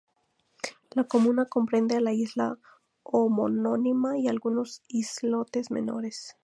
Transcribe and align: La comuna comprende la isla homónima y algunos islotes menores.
La 0.95 1.03
comuna 1.03 1.45
comprende 1.45 2.01
la 2.01 2.11
isla 2.11 2.57
homónima 3.03 4.17
y 4.17 4.29
algunos 4.29 4.81
islotes 4.87 5.69
menores. 5.69 6.35